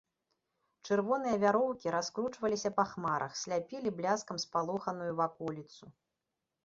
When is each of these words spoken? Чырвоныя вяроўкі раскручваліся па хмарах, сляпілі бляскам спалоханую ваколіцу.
Чырвоныя 0.87 1.35
вяроўкі 1.43 1.93
раскручваліся 1.97 2.69
па 2.79 2.85
хмарах, 2.93 3.37
сляпілі 3.43 3.89
бляскам 4.01 4.37
спалоханую 4.45 5.11
ваколіцу. 5.21 5.83